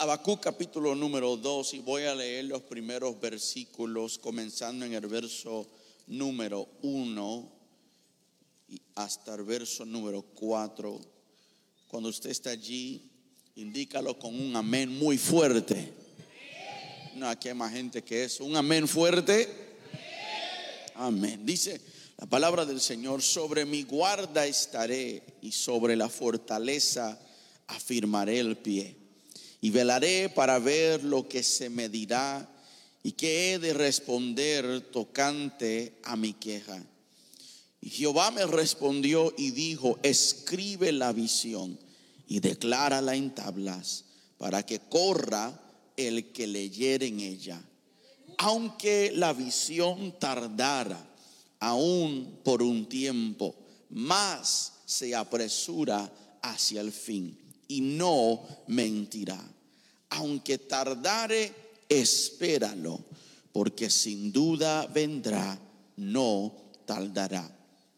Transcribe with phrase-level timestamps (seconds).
[0.00, 5.66] Habacuc capítulo número 2 y voy a leer los primeros versículos comenzando en el verso
[6.06, 7.52] número 1
[8.68, 11.00] y hasta el verso número 4.
[11.88, 13.10] Cuando usted está allí,
[13.56, 15.92] indícalo con un amén muy fuerte.
[17.16, 18.44] No, aquí hay más gente que eso.
[18.44, 19.48] Un amén fuerte.
[20.94, 21.44] Amén.
[21.44, 21.80] Dice
[22.18, 27.20] la palabra del Señor, sobre mi guarda estaré y sobre la fortaleza
[27.66, 29.07] afirmaré el pie
[29.60, 32.48] y velaré para ver lo que se me dirá
[33.02, 36.84] y que he de responder tocante a mi queja.
[37.80, 41.78] Y Jehová me respondió y dijo, escribe la visión
[42.26, 44.04] y declárala en tablas
[44.36, 45.60] para que corra
[45.96, 47.62] el que leyere en ella.
[48.38, 51.04] Aunque la visión tardara
[51.60, 53.54] aún por un tiempo,
[53.90, 59.38] más se apresura hacia el fin y no mentirá.
[60.10, 61.52] Aunque tardare,
[61.88, 62.98] espéralo,
[63.52, 65.58] porque sin duda vendrá,
[65.96, 66.52] no
[66.86, 67.48] tardará.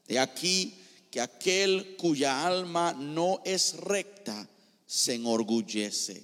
[0.06, 0.74] De aquí
[1.10, 4.48] que aquel cuya alma no es recta
[4.86, 6.22] se enorgullece,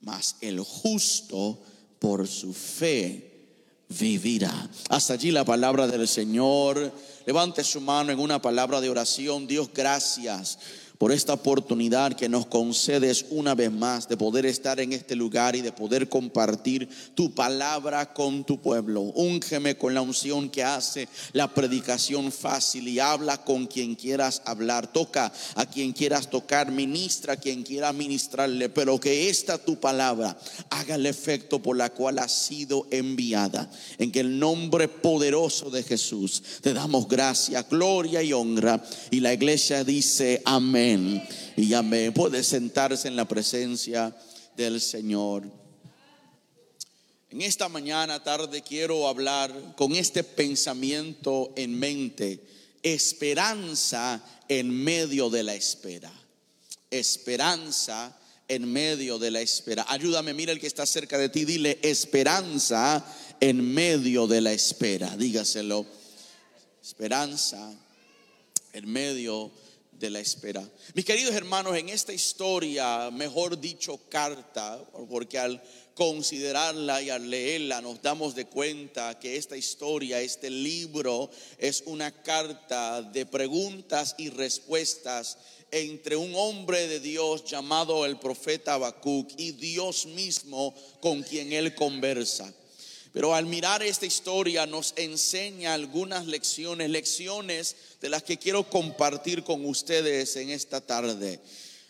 [0.00, 1.60] mas el justo
[1.98, 3.32] por su fe
[3.88, 4.70] vivirá.
[4.88, 6.92] Hasta allí la palabra del Señor.
[7.26, 9.46] Levante su mano en una palabra de oración.
[9.46, 10.58] Dios, gracias
[10.98, 15.56] por esta oportunidad que nos concedes una vez más de poder estar en este lugar
[15.56, 19.00] y de poder compartir tu palabra con tu pueblo.
[19.00, 24.92] Úngeme con la unción que hace la predicación fácil y habla con quien quieras hablar.
[24.92, 30.38] Toca a quien quieras tocar, ministra a quien quiera ministrarle, pero que esta tu palabra
[30.70, 33.68] haga el efecto por la cual ha sido enviada.
[33.98, 38.82] En que el nombre poderoso de Jesús te damos gracia, gloria y honra.
[39.10, 40.83] Y la iglesia dice amén
[41.56, 42.12] y amén.
[42.12, 44.14] Puede sentarse en la presencia
[44.54, 45.44] del Señor.
[47.30, 52.44] En esta mañana, tarde, quiero hablar con este pensamiento en mente.
[52.82, 56.12] Esperanza en medio de la espera.
[56.90, 58.14] Esperanza
[58.46, 59.86] en medio de la espera.
[59.88, 63.02] Ayúdame, mira el que está cerca de ti, dile esperanza
[63.40, 65.16] en medio de la espera.
[65.16, 65.86] Dígaselo.
[66.82, 67.72] Esperanza
[68.74, 69.63] en medio de
[70.00, 70.62] la espera.
[70.94, 75.62] Mis queridos hermanos, en esta historia, mejor dicho carta, porque al
[75.94, 82.10] considerarla y al leerla nos damos de cuenta que esta historia, este libro, es una
[82.22, 85.38] carta de preguntas y respuestas
[85.70, 91.74] entre un hombre de Dios llamado el profeta Habacuc y Dios mismo con quien él
[91.74, 92.52] conversa.
[93.14, 99.42] Pero al mirar esta historia nos enseña algunas lecciones, lecciones de las que quiero compartir
[99.42, 101.40] con ustedes en esta tarde.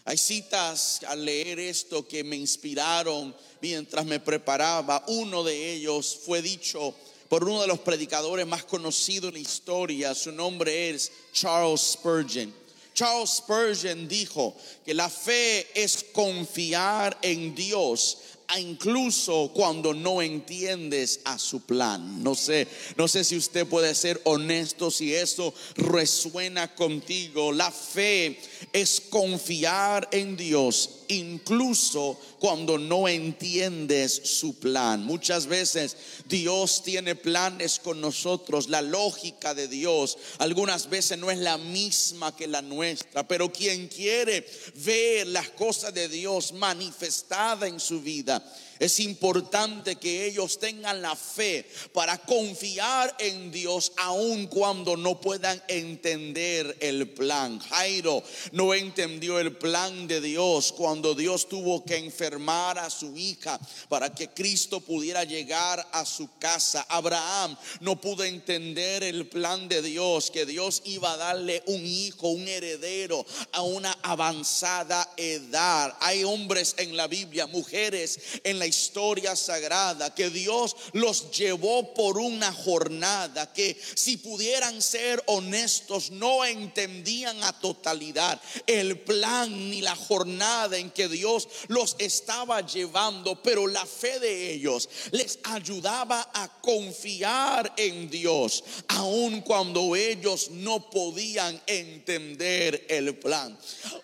[0.04, 5.02] Hay citas al leer esto que me inspiraron mientras me preparaba.
[5.08, 6.94] Uno de ellos fue dicho
[7.28, 10.14] por uno de los predicadores más conocidos en la historia.
[10.14, 12.54] Su nombre es Charles Spurgeon.
[12.94, 14.54] Charles Spurgeon dijo
[14.84, 18.18] que la fe es confiar en Dios
[18.58, 22.22] incluso cuando no entiendes a su plan.
[22.22, 27.52] No sé, no sé si usted puede ser honesto si eso resuena contigo.
[27.52, 28.38] La fe
[28.72, 35.04] es confiar en Dios incluso cuando no entiendes su plan.
[35.04, 41.38] Muchas veces Dios tiene planes con nosotros, la lógica de Dios algunas veces no es
[41.38, 47.80] la misma que la nuestra, pero quien quiere ver las cosas de Dios manifestada en
[47.80, 48.44] su vida,
[48.78, 55.62] es importante que ellos tengan la fe para confiar en Dios aun cuando no puedan
[55.68, 57.58] entender el plan.
[57.60, 63.58] Jairo no entendió el plan de Dios cuando Dios tuvo que enfermar a su hija
[63.88, 66.86] para que Cristo pudiera llegar a su casa.
[66.88, 72.28] Abraham no pudo entender el plan de Dios, que Dios iba a darle un hijo,
[72.28, 75.96] un heredero a una avanzada edad.
[76.00, 82.18] Hay hombres en la Biblia, mujeres en la historia sagrada, que Dios los llevó por
[82.18, 89.96] una jornada, que si pudieran ser honestos, no entendían a totalidad el plan ni la
[89.96, 96.48] jornada en que Dios los estaba llevando, pero la fe de ellos les ayudaba a
[96.60, 103.56] confiar en Dios, aun cuando ellos no podían entender el plan.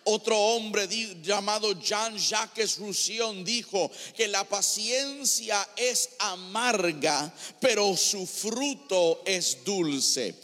[0.04, 0.88] Otro hombre
[1.22, 10.34] llamado Jean-Jacques Roussillon dijo que la paciencia es amarga, pero su fruto es dulce.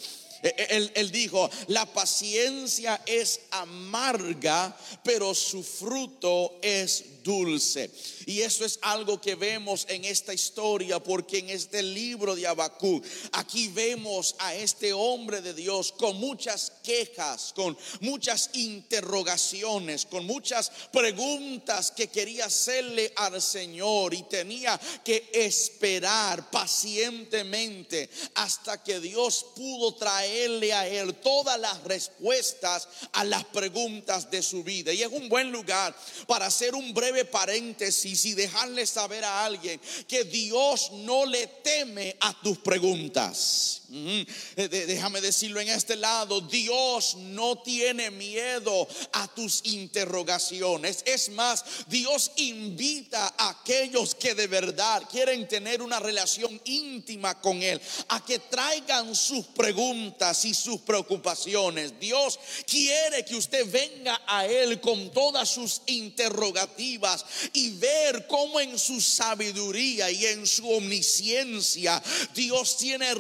[0.43, 4.75] Eh, Él, él dijo, la paciencia es amarga,
[5.05, 7.91] pero su fruto es dulce.
[8.25, 13.05] Y eso es algo que vemos en esta historia, porque en este libro de Habacuc,
[13.33, 20.71] aquí vemos a este hombre de Dios con muchas quejas, con muchas interrogaciones, con muchas
[20.93, 29.95] preguntas que quería hacerle al Señor y tenía que esperar pacientemente hasta que Dios pudo
[29.95, 34.93] traerle a él todas las respuestas a las preguntas de su vida.
[34.93, 35.97] Y es un buen lugar
[36.29, 42.17] para hacer un breve paréntesis y dejarle saber a alguien que Dios no le teme
[42.21, 43.83] a tus preguntas.
[43.89, 44.23] Mm,
[44.57, 51.03] eh, Déjame decirlo en este lado, Dios no tiene miedo a tus interrogaciones.
[51.07, 57.63] Es más, Dios invita a aquellos que de verdad quieren tener una relación íntima con
[57.63, 61.99] Él a que traigan sus preguntas y sus preocupaciones.
[62.01, 68.79] Dios quiere que usted venga a Él con todas sus interrogativas y ver cómo en
[68.79, 72.03] su sabiduría y en su omnisciencia
[72.35, 73.15] Dios tiene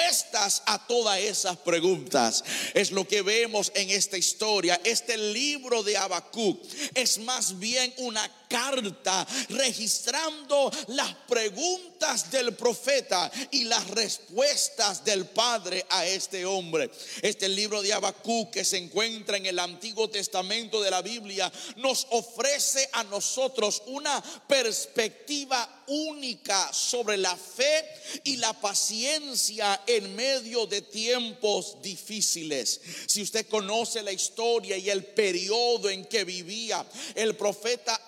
[0.00, 2.44] respuestas a todas esas preguntas.
[2.74, 4.80] Es lo que vemos en esta historia.
[4.84, 6.62] Este libro de Habacuc
[6.94, 15.86] es más bien una carta registrando las preguntas del profeta y las respuestas del Padre
[15.88, 16.90] a este hombre.
[17.22, 22.06] Este libro de Habacuc que se encuentra en el Antiguo Testamento de la Biblia nos
[22.10, 27.84] ofrece a nosotros una perspectiva única sobre la fe
[28.24, 32.80] y la paciencia en medio de tiempos difíciles.
[33.06, 38.00] Si usted conoce la historia y el periodo en que vivía el profeta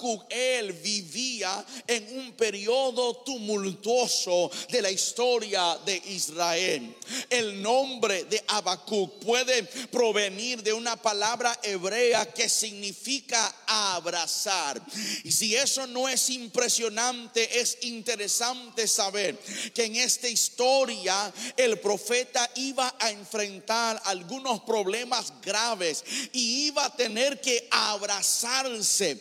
[0.00, 6.94] Habacuc, él vivía en un periodo tumultuoso de la historia de Israel.
[7.28, 14.80] El nombre de Habacuc puede provenir de una palabra hebrea que significa abrazar.
[15.24, 19.38] Y si eso no es impresionante, es interesante saber
[19.74, 26.96] que en esta historia el profeta iba a enfrentar algunos problemas graves y iba a
[26.96, 29.20] tener que abrazarse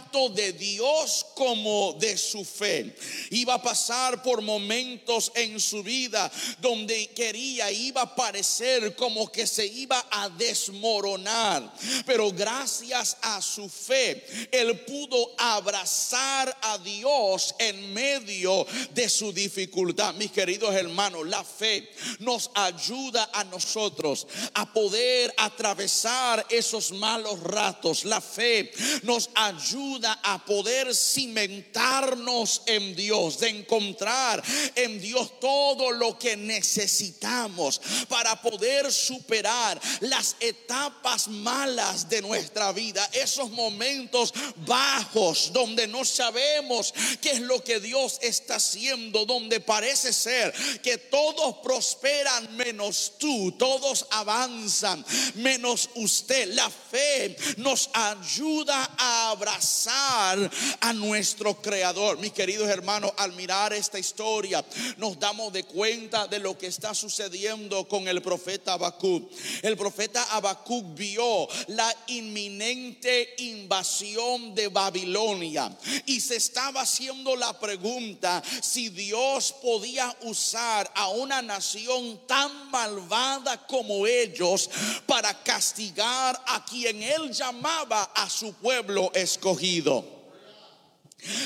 [0.00, 2.94] tanto de Dios como de su fe.
[3.30, 9.46] Iba a pasar por momentos en su vida donde quería, iba a parecer como que
[9.46, 11.72] se iba a desmoronar.
[12.06, 20.14] Pero gracias a su fe, él pudo abrazar a Dios en medio de su dificultad.
[20.14, 28.04] Mis queridos hermanos, la fe nos ayuda a nosotros a poder atravesar esos malos ratos.
[28.04, 29.89] La fe nos ayuda
[30.22, 34.42] a poder cimentarnos en Dios, de encontrar
[34.76, 43.08] en Dios todo lo que necesitamos para poder superar las etapas malas de nuestra vida,
[43.12, 44.32] esos momentos
[44.66, 50.52] bajos donde no sabemos qué es lo que Dios está haciendo, donde parece ser
[50.82, 55.04] que todos prosperan menos tú, todos avanzan
[55.34, 56.54] menos usted.
[56.54, 62.18] La fe nos ayuda a abrazar a nuestro Creador.
[62.18, 64.64] Mis queridos hermanos, al mirar esta historia,
[64.98, 69.30] nos damos de cuenta de lo que está sucediendo con el profeta Habacuc.
[69.62, 75.74] El profeta Habacuc vio la inminente invasión de Babilonia
[76.06, 83.66] y se estaba haciendo la pregunta si Dios podía usar a una nación tan malvada
[83.66, 84.68] como ellos
[85.06, 90.19] para castigar a quien él llamaba a su pueblo escogido oído.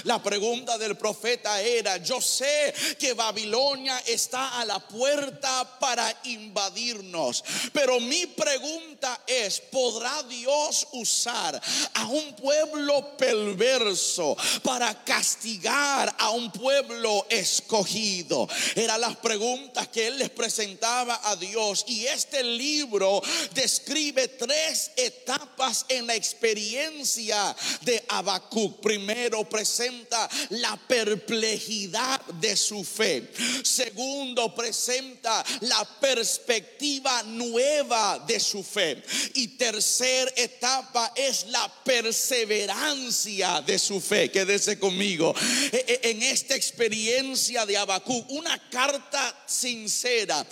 [0.04, 7.44] La pregunta del profeta era, yo sé que Babilonia está a la puerta para invadirnos,
[7.72, 11.60] pero mi pregunta es, ¿podrá Dios usar
[11.94, 18.48] a un pueblo perverso para castigar a un pueblo escogido?
[18.74, 23.22] Eran las preguntas que él les presentaba a Dios y este libro
[23.54, 28.80] describe tres etapas en la experiencia de Habacuc.
[28.80, 33.32] Primero, presenta la perplejidad de su fe.
[33.62, 39.02] Segundo, presenta la perspectiva nueva de su fe.
[39.32, 44.30] Y tercer etapa es la perseverancia de su fe.
[44.30, 45.34] Quédese conmigo.
[45.72, 50.46] E, e, en esta experiencia de Habacuc, una carta sincera,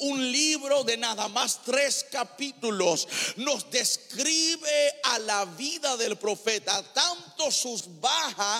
[0.00, 3.06] un libro de nada más tres capítulos,
[3.36, 8.53] nos describe a la vida del profeta, tanto sus bajas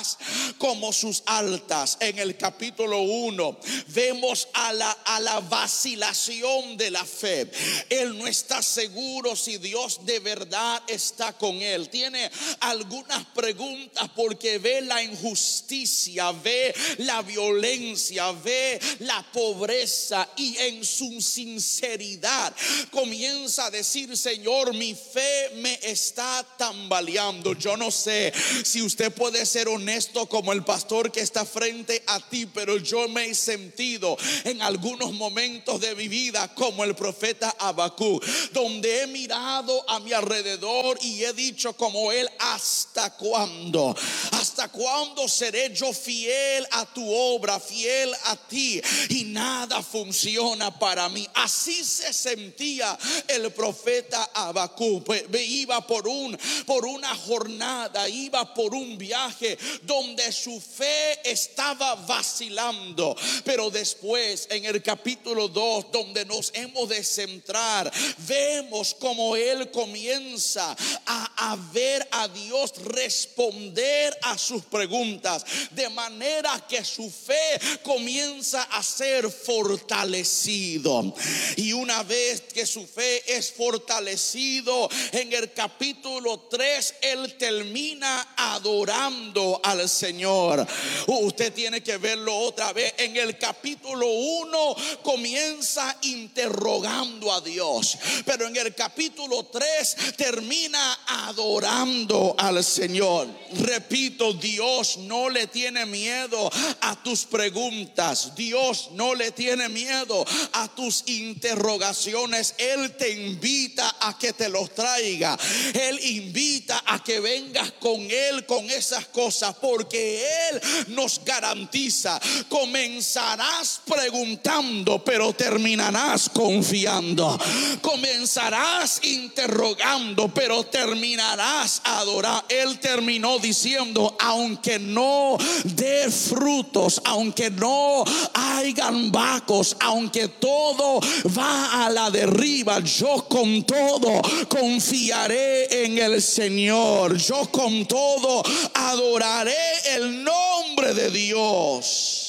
[0.59, 1.97] como sus altas.
[2.01, 3.59] En el capítulo 1
[3.89, 7.51] vemos a la, a la vacilación de la fe.
[7.89, 11.89] Él no está seguro si Dios de verdad está con él.
[11.89, 20.85] Tiene algunas preguntas porque ve la injusticia, ve la violencia, ve la pobreza y en
[20.85, 22.55] su sinceridad
[22.91, 27.55] comienza a decir, Señor, mi fe me está tambaleando.
[27.55, 28.33] Yo no sé
[28.65, 29.84] si usted puede ser honesto
[30.29, 35.13] como el pastor que está frente a ti, pero yo me he sentido en algunos
[35.13, 38.21] momentos de mi vida como el profeta Abacú,
[38.53, 43.95] donde he mirado a mi alrededor y he dicho como él, ¿hasta cuándo?
[44.33, 48.81] ¿Hasta cuándo seré yo fiel a tu obra, fiel a ti?
[49.11, 51.27] Y nada funciona para mí.
[51.35, 55.03] Así se sentía el profeta Abacú.
[55.05, 61.95] Pues, iba por un por una jornada, iba por un viaje donde su fe estaba
[61.95, 63.17] vacilando.
[63.45, 70.77] Pero después en el capítulo 2 donde nos hemos de centrar, vemos como él comienza
[71.07, 78.85] a, ver a Dios responder a sus preguntas, de manera que su fe comienza a
[78.85, 81.13] ser fortalecido.
[81.57, 89.61] Y una vez que su fe es fortalecido, en el capítulo 3, él termina adorando
[89.65, 90.65] al Señor.
[91.09, 92.95] Usted tiene que verlo otra vez.
[92.99, 102.37] En el capítulo 1 comienza interrogando a Dios, pero en el capítulo 3 termina adorando
[102.39, 103.27] al Señor.
[103.55, 106.51] Repito, Dios no le tiene miedo
[106.83, 108.35] a tus preguntas.
[108.35, 110.23] Dios no le tiene miedo
[110.53, 112.55] a tus interrogaciones.
[112.59, 115.39] Él te invita a que te los traiga.
[115.73, 122.21] Él invita a que vengas con Él con esas cosas porque Él nos garantiza.
[122.51, 127.41] Comenzarás preguntando, pero terminarás confiando.
[127.81, 132.45] Comenzarás interrogando, pero terminarás adorando.
[132.51, 141.01] Él terminó diciendo, aunque no dé frutos, aunque no hayan vacos, aunque todo
[141.37, 147.17] va a la derriba, yo con todo confiaré en el Señor.
[147.17, 148.43] Yo con todo
[148.75, 149.55] adoraré
[149.97, 152.25] el nombre de Dios.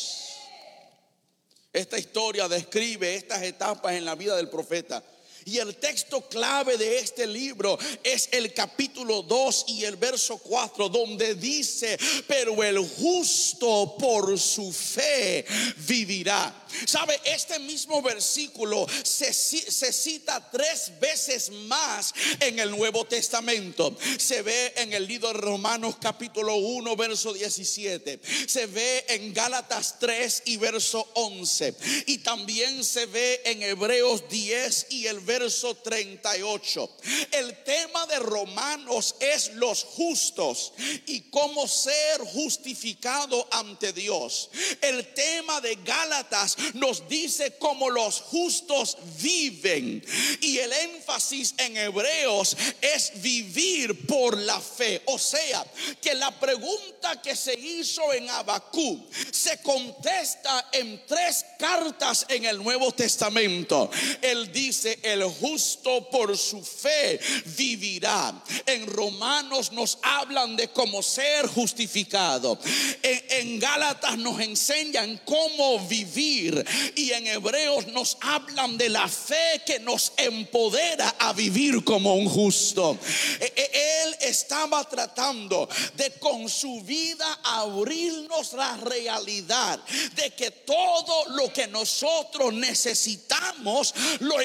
[1.72, 5.04] Esta historia describe estas etapas en la vida del profeta.
[5.48, 10.90] Y el texto clave de este libro es el capítulo 2 y el verso 4,
[10.90, 15.46] donde dice, pero el justo por su fe
[15.88, 16.66] vivirá.
[16.88, 17.22] ¿Sabe?
[17.24, 23.96] Este mismo versículo se, se, cita tres veces más en el Nuevo Testamento.
[24.18, 28.20] Se ve en el libro de Romanos capítulo 1, verso 17.
[28.48, 31.76] Se ve en Gálatas 3 y verso 11.
[32.08, 36.90] Y también se ve en Hebreos 10 y el verso 38.
[37.32, 40.74] El tema de Romanos es los justos
[41.06, 44.50] y cómo ser justificado ante Dios.
[44.82, 50.04] El tema de Gálatas nos dice cómo los justos viven.
[50.42, 55.02] Y el énfasis en Hebreos es vivir por la fe.
[55.06, 55.66] O sea,
[56.02, 62.64] que la pregunta que se hizo en Abacú se contesta en tres cartas en el
[62.64, 63.90] Nuevo Testamento.
[64.22, 67.20] Él dice, el justo por su fe
[67.58, 68.34] vivirá.
[68.66, 72.58] En Romanos nos hablan de cómo ser justificado.
[73.02, 76.66] En, en Gálatas nos enseñan cómo vivir
[76.96, 82.30] y en Hebreos nos hablan de la fe que nos empodera a vivir como un
[82.30, 82.98] justo.
[83.40, 89.80] E, e, él estaba tratando de con su vida abrirnos la realidad
[90.16, 94.42] de que todo lo que nosotros necesitamos lo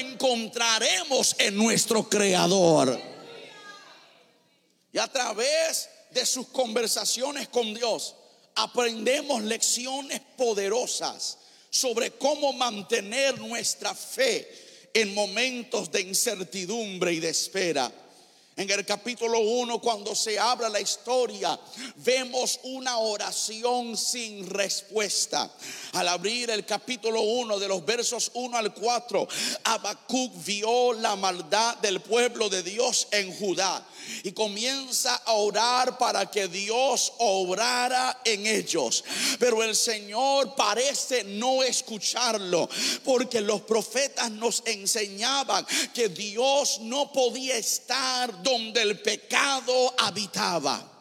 [1.38, 3.00] en nuestro Creador.
[4.92, 8.14] Y a través de sus conversaciones con Dios
[8.54, 11.38] aprendemos lecciones poderosas
[11.70, 17.90] sobre cómo mantener nuestra fe en momentos de incertidumbre y de espera.
[18.60, 21.58] En el capítulo 1, cuando se habla la historia,
[21.96, 25.50] vemos una oración sin respuesta.
[25.94, 29.26] Al abrir el capítulo 1 de los versos 1 al 4,
[29.64, 33.82] Habacuc vio la maldad del pueblo de Dios en Judá
[34.24, 39.04] y comienza a orar para que Dios obrara en ellos.
[39.38, 42.68] Pero el Señor parece no escucharlo,
[43.04, 48.49] porque los profetas nos enseñaban que Dios no podía estar donde
[48.82, 50.99] el pecado habitaba.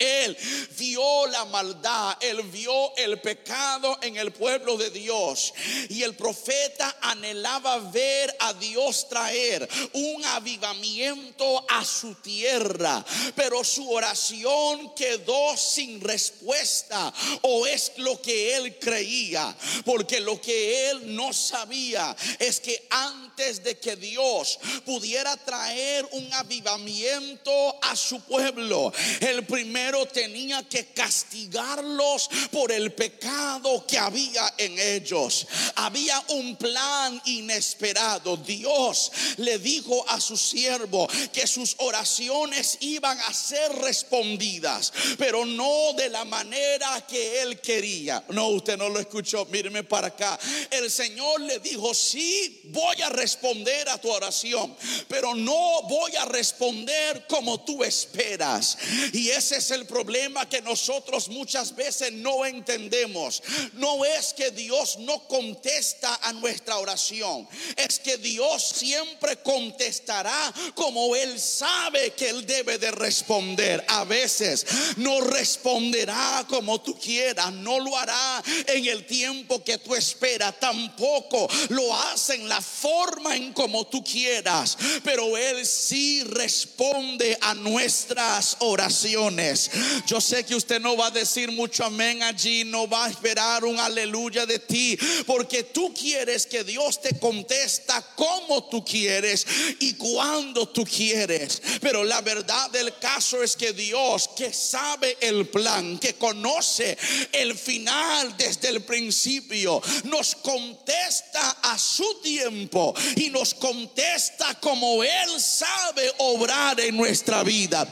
[0.00, 0.34] Él
[0.78, 5.52] vio la maldad, él vio el pecado en el pueblo de Dios.
[5.90, 13.04] Y el profeta anhelaba ver a Dios traer un avivamiento a su tierra.
[13.36, 17.12] Pero su oración quedó sin respuesta.
[17.42, 19.54] O es lo que él creía.
[19.84, 26.32] Porque lo que él no sabía es que antes de que Dios pudiera traer un
[26.32, 34.78] avivamiento a su pueblo, el primer tenía que castigarlos por el pecado que había en
[34.78, 35.46] ellos.
[35.76, 38.36] Había un plan inesperado.
[38.36, 45.92] Dios le dijo a su siervo que sus oraciones iban a ser respondidas, pero no
[45.94, 48.24] de la manera que él quería.
[48.28, 49.46] No, usted no lo escuchó.
[49.46, 50.38] Míreme para acá.
[50.70, 54.76] El Señor le dijo, sí, voy a responder a tu oración,
[55.08, 58.78] pero no voy a responder como tú esperas.
[59.12, 63.42] Y ese es el el problema que nosotros muchas veces no entendemos.
[63.74, 67.48] No es que Dios no contesta a nuestra oración.
[67.76, 73.82] Es que Dios siempre contestará como Él sabe que Él debe de responder.
[73.88, 77.52] A veces no responderá como tú quieras.
[77.52, 80.60] No lo hará en el tiempo que tú esperas.
[80.60, 84.76] Tampoco lo hace en la forma en como tú quieras.
[85.02, 89.69] Pero Él sí responde a nuestras oraciones.
[90.06, 93.64] Yo sé que usted no va a decir mucho amén allí, no va a esperar
[93.64, 99.46] un aleluya de ti, porque tú quieres que Dios te contesta como tú quieres
[99.78, 101.62] y cuando tú quieres.
[101.80, 106.96] Pero la verdad del caso es que Dios, que sabe el plan, que conoce
[107.32, 115.40] el final desde el principio, nos contesta a su tiempo y nos contesta como Él
[115.40, 117.86] sabe obrar en nuestra vida.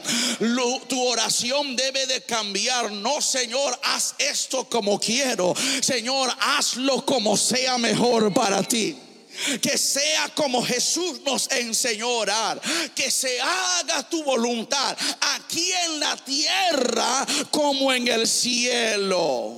[0.88, 2.90] Tu oración debe de cambiar.
[2.92, 5.54] No, Señor, haz esto como quiero.
[5.80, 8.96] Señor, hazlo como sea mejor para ti.
[9.62, 12.60] Que sea como Jesús nos enseñó a orar.
[12.94, 14.96] Que se haga tu voluntad
[15.36, 19.57] aquí en la tierra como en el cielo.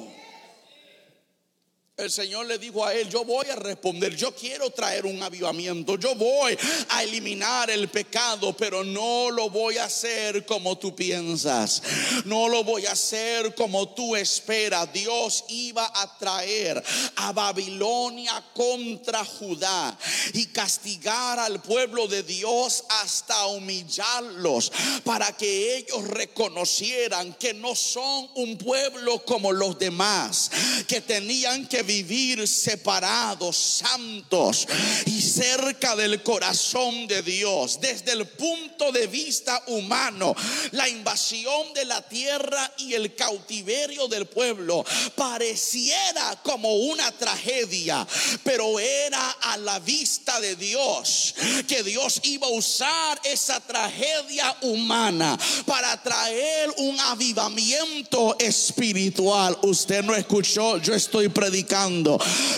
[2.01, 5.99] El Señor le dijo a él, yo voy a responder, yo quiero traer un avivamiento,
[5.99, 6.57] yo voy
[6.89, 11.83] a eliminar el pecado, pero no lo voy a hacer como tú piensas,
[12.25, 14.91] no lo voy a hacer como tú esperas.
[14.95, 16.83] Dios iba a traer
[17.17, 19.97] a Babilonia contra Judá
[20.33, 24.73] y castigar al pueblo de Dios hasta humillarlos
[25.05, 30.51] para que ellos reconocieran que no son un pueblo como los demás,
[30.87, 34.69] que tenían que vivir separados, santos
[35.07, 37.81] y cerca del corazón de Dios.
[37.81, 40.37] Desde el punto de vista humano,
[40.71, 44.85] la invasión de la tierra y el cautiverio del pueblo
[45.17, 48.07] pareciera como una tragedia,
[48.45, 51.35] pero era a la vista de Dios
[51.67, 59.59] que Dios iba a usar esa tragedia humana para traer un avivamiento espiritual.
[59.63, 61.80] Usted no escuchó, yo estoy predicando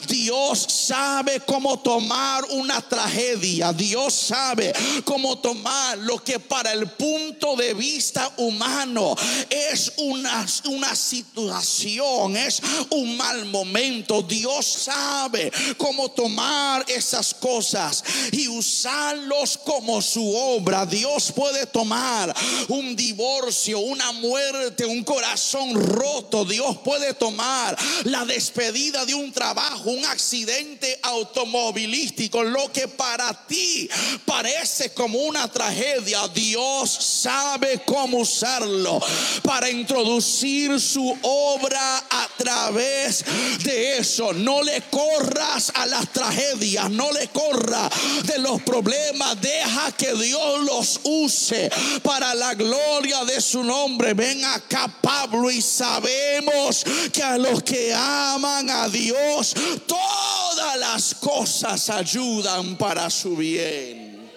[0.08, 3.72] Dios sabe cómo tomar una tragedia.
[3.72, 4.72] Dios sabe
[5.04, 9.14] cómo tomar lo que para el punto de vista humano
[9.48, 14.22] es una, una situación, es un mal momento.
[14.22, 20.84] Dios sabe cómo tomar esas cosas y usarlos como su obra.
[20.86, 22.34] Dios puede tomar
[22.68, 26.44] un divorcio, una muerte, un corazón roto.
[26.44, 33.88] Dios puede tomar la despedida de un trabajo, un accidente automovilístico, lo que para ti
[34.24, 39.00] parece como una tragedia, Dios sabe cómo usarlo
[39.42, 43.24] para introducir su obra a través
[43.64, 44.32] de eso.
[44.32, 47.88] No le corras a las tragedias, no le corra
[48.24, 51.70] de los problemas, deja que Dios los use
[52.02, 54.14] para la gloria de su nombre.
[54.14, 59.54] Ven acá Pablo y sabemos que a los que aman a Dios,
[59.86, 64.30] todas las cosas ayudan para su bien.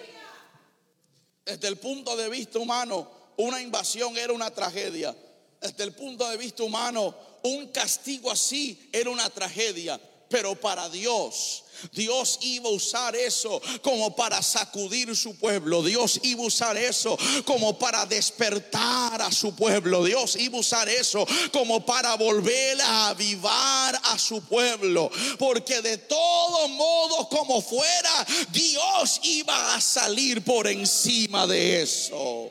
[1.44, 5.14] Desde el punto de vista humano, una invasión era una tragedia.
[5.60, 10.00] Desde el punto de vista humano, un castigo así era una tragedia.
[10.28, 15.82] Pero para Dios, Dios iba a usar eso como para sacudir su pueblo.
[15.82, 20.04] Dios iba a usar eso como para despertar a su pueblo.
[20.04, 25.10] Dios iba a usar eso como para volver a avivar a su pueblo.
[25.38, 32.50] Porque de todo modo como fuera, Dios iba a salir por encima de eso.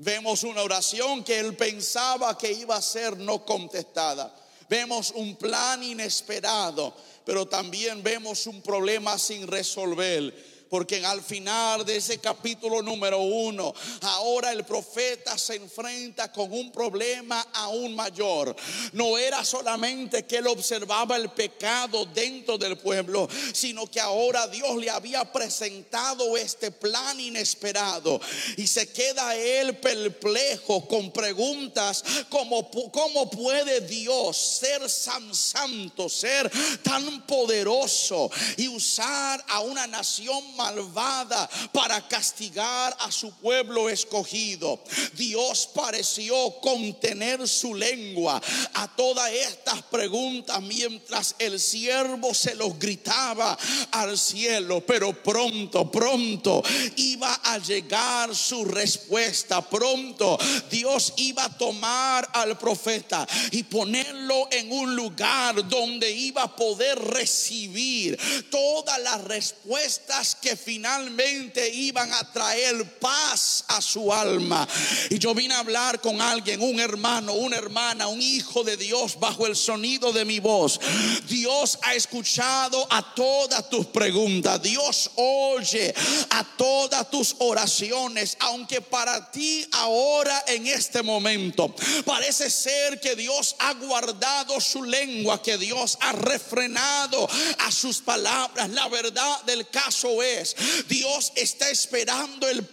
[0.00, 4.32] Vemos una oración que él pensaba que iba a ser no contestada.
[4.68, 6.94] Vemos un plan inesperado,
[7.28, 10.32] pero también vemos un problema sin resolver
[10.68, 16.70] porque al final de ese capítulo número uno, ahora el profeta se enfrenta con un
[16.70, 18.54] problema aún mayor.
[18.92, 24.76] No era solamente que él observaba el pecado dentro del pueblo, sino que ahora Dios
[24.76, 28.20] le había presentado este plan inesperado
[28.56, 36.50] y se queda él perplejo con preguntas como cómo puede Dios ser tan santo, ser
[36.82, 44.82] tan poderoso y usar a una nación malvada para castigar a su pueblo escogido.
[45.14, 48.42] Dios pareció contener su lengua
[48.74, 53.56] a todas estas preguntas mientras el siervo se los gritaba
[53.92, 56.62] al cielo, pero pronto, pronto
[56.96, 59.62] iba a llegar su respuesta.
[59.62, 60.38] Pronto
[60.70, 66.98] Dios iba a tomar al profeta y ponerlo en un lugar donde iba a poder
[66.98, 68.18] recibir
[68.50, 74.66] todas las respuestas que finalmente iban a traer paz a su alma.
[75.10, 79.20] Y yo vine a hablar con alguien, un hermano, una hermana, un hijo de Dios
[79.20, 80.80] bajo el sonido de mi voz.
[81.28, 84.62] Dios ha escuchado a todas tus preguntas.
[84.62, 85.94] Dios oye
[86.30, 93.54] a todas tus oraciones, aunque para ti ahora en este momento parece ser que Dios
[93.58, 97.28] ha guardado su lengua, que Dios ha refrenado
[97.58, 98.70] a sus palabras.
[98.70, 100.56] La verdad del caso es
[100.88, 102.66] Dios está esperando el,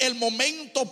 [0.00, 0.23] el momento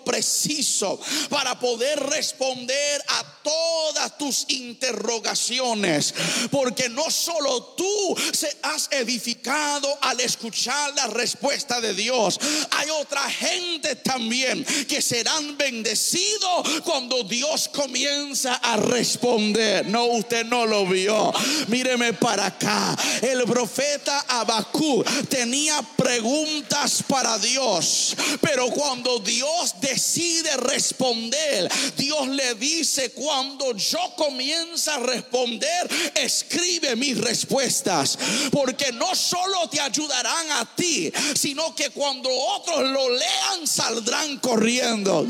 [0.05, 6.15] preciso para poder responder a todas tus interrogaciones.
[6.51, 12.39] Porque no solo tú se has edificado al escuchar la respuesta de Dios.
[12.71, 19.87] Hay otra gente también que serán bendecidos cuando Dios comienza a responder.
[19.87, 21.33] No, usted no lo vio.
[21.69, 22.97] Míreme para acá.
[23.21, 33.11] El profeta Abacú tenía preguntas para Dios, pero cuando Dios decide responder, Dios le dice,
[33.13, 38.19] cuando yo comienza a responder, escribe mis respuestas,
[38.51, 45.27] porque no solo te ayudarán a ti, sino que cuando otros lo lean, saldrán corriendo.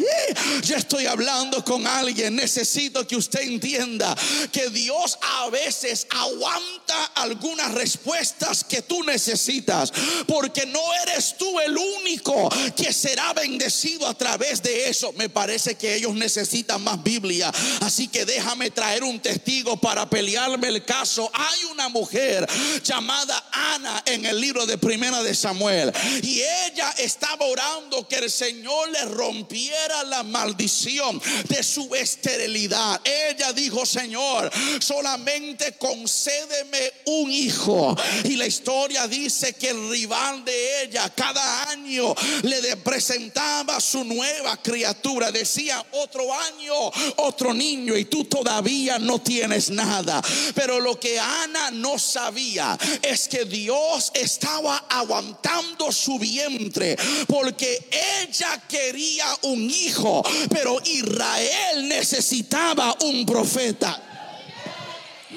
[0.63, 4.17] Yo estoy hablando con alguien, necesito que usted entienda
[4.51, 9.93] que Dios a veces aguanta algunas respuestas que tú necesitas,
[10.27, 15.13] porque no eres tú el único que será bendecido a través de eso.
[15.15, 17.53] Me parece que ellos necesitan más Biblia.
[17.81, 21.31] Así que déjame traer un testigo para pelearme el caso.
[21.35, 22.49] Hay una mujer
[22.85, 25.93] llamada Ana en el libro de Primera de Samuel.
[26.23, 33.01] Y ella estaba orando que el Señor le rompiera la maldición de su esterilidad.
[33.05, 37.97] Ella dijo, Señor, solamente concédeme un hijo.
[38.25, 44.57] Y la historia dice que el rival de ella cada año le presentaba su nueva
[44.63, 45.31] criatura.
[45.31, 46.75] Decía otro año,
[47.17, 50.23] otro niño y tú todavía no tienes nada.
[50.55, 57.89] Pero lo que Ana no sabía es que Dios estaba aguantando su vientre porque
[58.23, 64.12] ella quería un hijo, pero Israel necesitaba un profeta.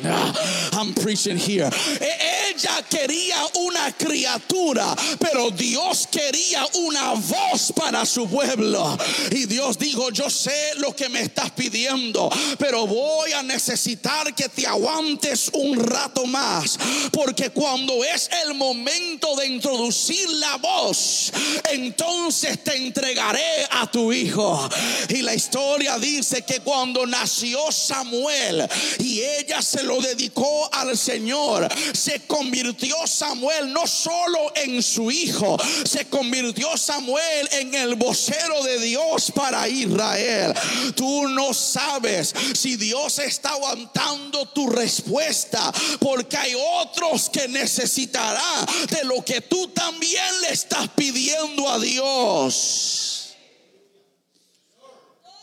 [0.03, 1.69] I'm preaching here.
[2.01, 8.97] E, ella quería una criatura, pero Dios quería una voz para su pueblo.
[9.31, 14.49] Y Dios dijo, yo sé lo que me estás pidiendo, pero voy a necesitar que
[14.49, 16.77] te aguantes un rato más,
[17.11, 21.31] porque cuando es el momento de introducir la voz,
[21.71, 24.69] entonces te entregaré a tu hijo.
[25.09, 28.67] Y la historia dice que cuando nació Samuel
[28.99, 35.57] y ella se lo dedicó al Señor, se convirtió Samuel no solo en su hijo,
[35.85, 40.53] se convirtió Samuel en el vocero de Dios para Israel.
[40.95, 49.03] Tú no sabes si Dios está aguantando tu respuesta, porque hay otros que necesitarán de
[49.03, 53.35] lo que tú también le estás pidiendo a Dios.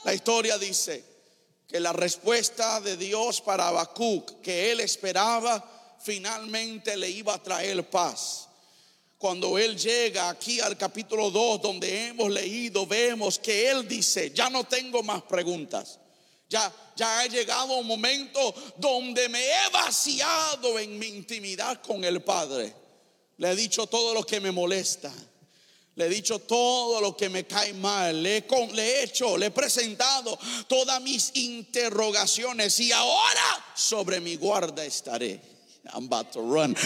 [0.05, 1.12] La historia dice
[1.73, 7.89] que la respuesta de Dios para Habacuc que él esperaba finalmente le iba a traer
[7.89, 8.47] paz.
[9.17, 14.51] Cuando él llega aquí al capítulo 2 donde hemos leído, vemos que él dice, ya
[14.51, 15.99] no tengo más preguntas.
[16.51, 22.21] Ya, ya ha llegado un momento donde me he vaciado en mi intimidad con el
[22.23, 22.75] Padre.
[23.39, 25.11] Le he dicho todo lo que me molesta.
[25.95, 28.23] Le he dicho todo lo que me cae mal.
[28.23, 32.81] Le he, con- le he hecho, le he presentado todas mis interrogaciones.
[32.81, 35.41] Y ahora sobre mi guarda estaré.
[35.95, 36.77] I'm about to run.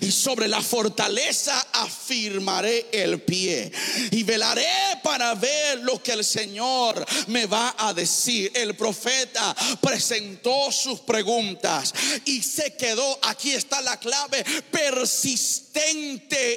[0.00, 3.70] Y sobre la fortaleza afirmaré el pie.
[4.10, 4.66] Y velaré
[5.02, 8.50] para ver lo que el Señor me va a decir.
[8.54, 11.92] El profeta presentó sus preguntas
[12.24, 15.65] y se quedó, aquí está la clave, persistente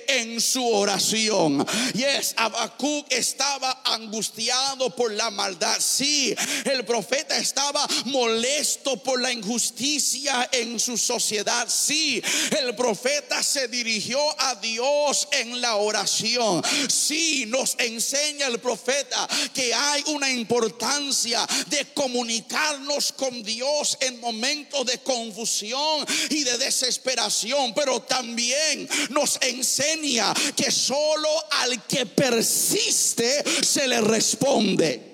[0.07, 1.65] en su oración.
[1.93, 5.77] Yes, Habacuc estaba angustiado por la maldad.
[5.79, 11.67] Sí, el profeta estaba molesto por la injusticia en su sociedad.
[11.69, 12.21] Sí,
[12.59, 16.63] el profeta se dirigió a Dios en la oración.
[16.89, 24.85] Sí, nos enseña el profeta que hay una importancia de comunicarnos con Dios en momentos
[24.85, 33.87] de confusión y de desesperación, pero también nos enseña que solo al que persiste se
[33.87, 35.08] le responde.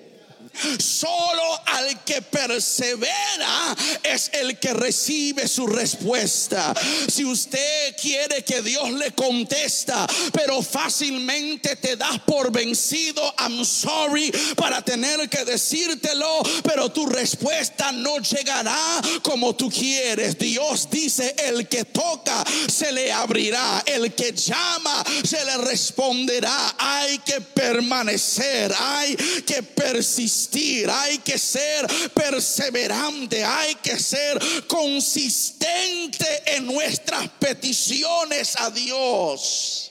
[0.78, 6.74] Solo al que persevera es el que recibe su respuesta.
[7.08, 14.32] Si usted quiere que Dios le contesta, pero fácilmente te das por vencido, I'm sorry
[14.56, 20.38] para tener que decírtelo, pero tu respuesta no llegará como tú quieres.
[20.38, 26.74] Dios dice, el que toca se le abrirá, el que llama se le responderá.
[26.78, 30.45] Hay que permanecer, hay que persistir,
[30.90, 39.90] hay que ser perseverante, hay que ser consistente en nuestras peticiones a Dios.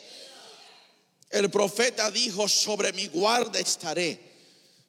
[1.29, 4.19] El profeta dijo, sobre mi guarda estaré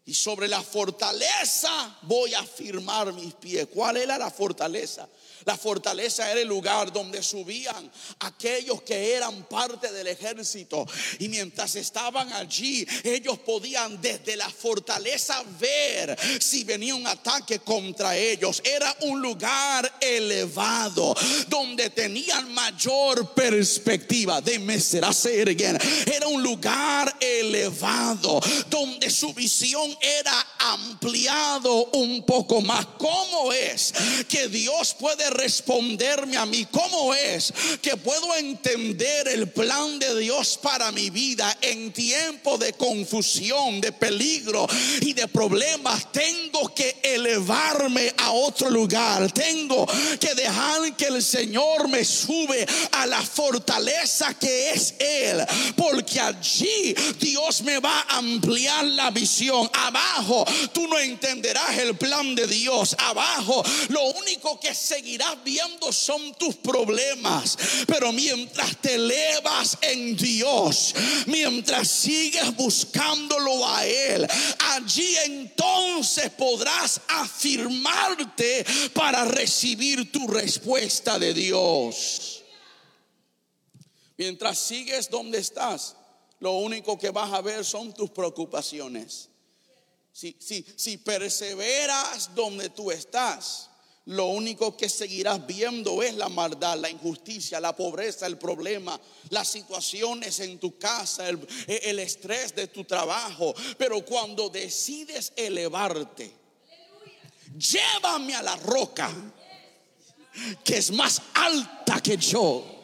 [0.04, 3.66] y sobre la fortaleza voy a firmar mis pies.
[3.72, 5.08] ¿Cuál era la fortaleza?
[5.46, 10.84] La fortaleza era el lugar donde subían aquellos que eran parte del ejército.
[11.20, 18.16] Y mientras estaban allí, ellos podían desde la fortaleza ver si venía un ataque contra
[18.16, 18.60] ellos.
[18.64, 21.14] Era un lugar elevado
[21.46, 24.42] donde tenían mayor perspectiva.
[24.80, 25.78] Será ser again.
[26.12, 27.15] Era un lugar
[28.68, 32.86] donde su visión era ampliado un poco más.
[32.98, 33.92] ¿Cómo es
[34.28, 36.66] que Dios puede responderme a mí?
[36.70, 37.52] ¿Cómo es
[37.82, 43.92] que puedo entender el plan de Dios para mi vida en tiempo de confusión, de
[43.92, 44.66] peligro
[45.00, 46.12] y de problemas?
[46.12, 49.30] Tengo que elevarme a otro lugar.
[49.32, 49.86] Tengo
[50.20, 55.44] que dejar que el Señor me sube a la fortaleza que es Él.
[55.76, 59.70] Porque allí Dios me va a ampliar la visión.
[59.72, 62.96] Abajo tú no entenderás el plan de Dios.
[62.98, 67.56] Abajo lo único que seguirás viendo son tus problemas.
[67.86, 70.94] Pero mientras te elevas en Dios,
[71.26, 74.26] mientras sigues buscándolo a Él,
[74.74, 82.42] allí entonces podrás afirmarte para recibir tu respuesta de Dios.
[84.16, 85.94] Mientras sigues donde estás,
[86.40, 89.30] lo único que vas a ver son tus preocupaciones.
[90.12, 93.70] Si, si, si perseveras donde tú estás,
[94.06, 98.98] lo único que seguirás viendo es la maldad, la injusticia, la pobreza, el problema,
[99.30, 103.52] las situaciones en tu casa, el, el estrés de tu trabajo.
[103.76, 106.32] Pero cuando decides elevarte,
[107.58, 109.12] llévame a la roca
[110.62, 112.75] que es más alta que yo.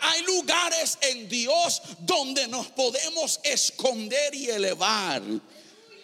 [0.00, 5.22] Hay lugares en Dios donde nos podemos esconder y elevar.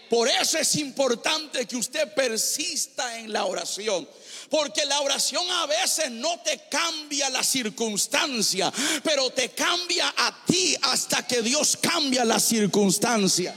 [0.08, 4.08] Por eso es importante que usted persista en la oración.
[4.48, 8.72] Porque la oración a veces no te cambia la circunstancia,
[9.04, 13.54] pero te cambia a ti hasta que Dios cambia la circunstancia.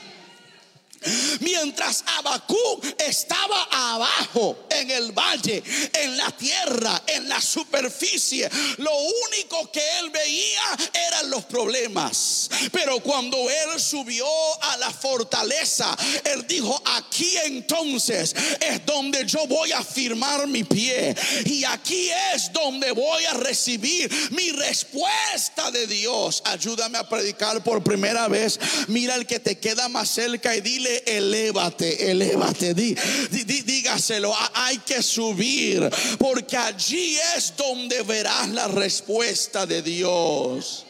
[1.39, 8.91] Mientras Habacuc estaba abajo en el valle, en la tierra, en la superficie, lo
[9.27, 12.49] único que él veía eran los problemas.
[12.71, 14.25] Pero cuando él subió
[14.61, 21.15] a la fortaleza, él dijo, aquí entonces es donde yo voy a firmar mi pie.
[21.45, 26.43] Y aquí es donde voy a recibir mi respuesta de Dios.
[26.45, 28.59] Ayúdame a predicar por primera vez.
[28.87, 32.73] Mira el que te queda más cerca y dile elévate, elévate.
[32.73, 32.95] Dí,
[33.29, 40.85] di, dígaselo, hay que subir, porque allí es donde verás la respuesta de Dios.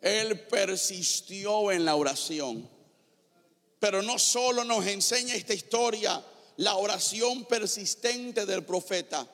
[0.00, 2.68] Él persistió en la oración,
[3.78, 6.22] pero no solo nos enseña esta historia,
[6.56, 9.26] la oración persistente del profeta,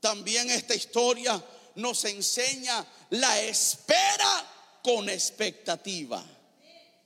[0.00, 1.42] también esta historia
[1.74, 4.46] nos enseña la espera
[4.82, 6.24] con expectativa.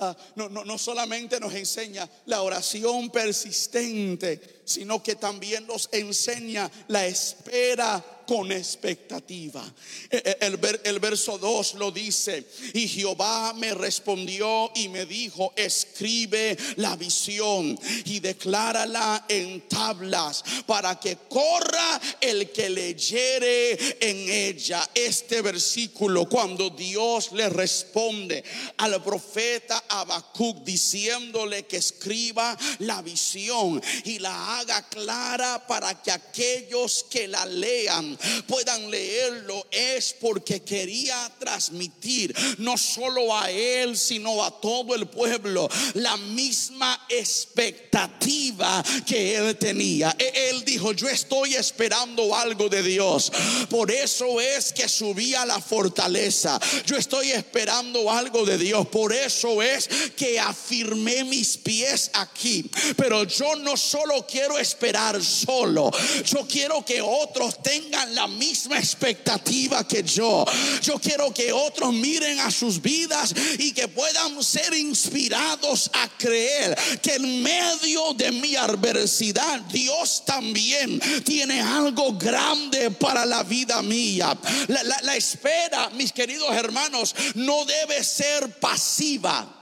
[0.00, 6.70] Ah, no, no, no solamente nos enseña la oración persistente, sino que también nos enseña
[6.88, 9.64] la espera con expectativa.
[10.10, 15.54] E, e, el, el, verso 2 lo dice, y Jehová me respondió y me dijo,
[15.56, 24.86] escribe la visión y declárala en tablas para que corra el que leyere en ella.
[24.94, 28.44] Este versículo, cuando Dios le responde
[28.76, 37.06] al profeta Habacuc diciéndole que escriba la visión y la haga clara para que aquellos
[37.10, 44.50] que la lean puedan leerlo es porque quería transmitir no solo a él, sino a
[44.60, 50.14] todo el pueblo la misma expectativa que él tenía.
[50.18, 53.30] E-, él dijo, yo estoy esperando algo de Dios.
[53.68, 56.58] Por eso es que subí a la fortaleza.
[56.86, 58.86] Yo estoy esperando algo de Dios.
[58.88, 59.77] Por eso es
[60.16, 62.70] que afirmé mis pies aquí.
[62.96, 65.90] Pero yo no solo quiero esperar solo.
[66.24, 70.44] Yo quiero que otros tengan la misma expectativa que yo.
[70.82, 76.76] Yo quiero que otros miren a sus vidas y que puedan ser inspirados a creer
[77.02, 84.36] que en medio de mi adversidad Dios también tiene algo grande para la vida mía.
[84.68, 89.54] La, la espera, mis queridos hermanos, no debe ser pasiva.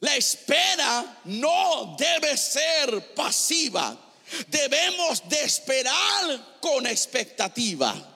[0.00, 3.96] La espera no debe ser pasiva.
[4.48, 8.15] Debemos de esperar con expectativa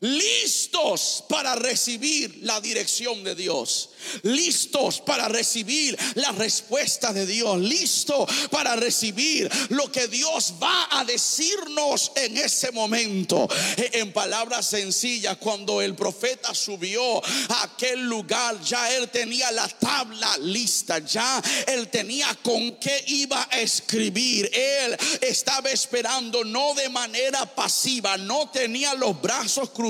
[0.00, 3.90] listos para recibir la dirección de Dios,
[4.22, 11.04] listos para recibir la respuesta de Dios, listos para recibir lo que Dios va a
[11.04, 13.48] decirnos en ese momento.
[13.76, 19.68] E, en palabras sencillas, cuando el profeta subió a aquel lugar, ya él tenía la
[19.68, 24.50] tabla lista, ya él tenía con qué iba a escribir.
[24.52, 29.87] Él estaba esperando no de manera pasiva, no tenía los brazos cruzados,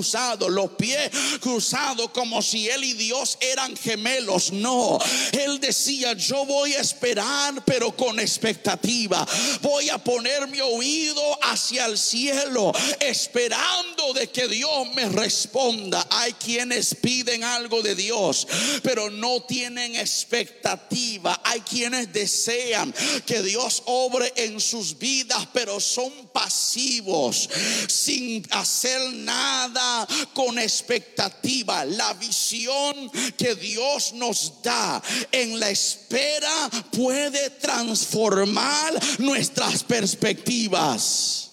[0.49, 4.53] los pies cruzados, como si él y Dios eran gemelos.
[4.53, 4.99] No,
[5.33, 9.27] él decía, yo voy a esperar, pero con expectativa.
[9.63, 16.07] Voy a poner mi oído hacia el cielo, esperando de que Dios me responda.
[16.11, 18.47] Hay quienes piden algo de Dios,
[18.83, 21.41] pero no tienen expectativa.
[21.45, 22.95] Hay quienes desean
[23.27, 27.49] que Dios obre en sus vidas, pero son pasivos,
[27.89, 29.88] sin hacer nada
[30.35, 31.85] con expectativa.
[31.85, 41.51] La visión que Dios nos da en la espera puede transformar nuestras perspectivas.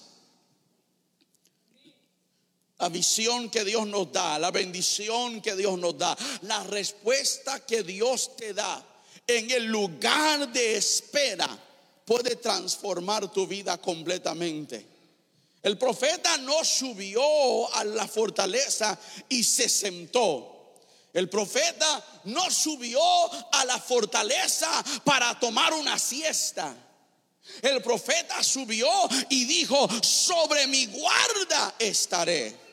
[2.78, 7.84] La visión que Dios nos da, la bendición que Dios nos da, la respuesta que
[7.84, 8.86] Dios te da
[9.28, 11.48] en el lugar de espera
[12.06, 14.95] puede transformar tu vida completamente.
[15.66, 20.76] El profeta no subió a la fortaleza y se sentó.
[21.12, 23.02] El profeta no subió
[23.52, 24.70] a la fortaleza
[25.04, 26.72] para tomar una siesta.
[27.64, 28.88] El profeta subió
[29.30, 32.65] y dijo, sobre mi guarda estaré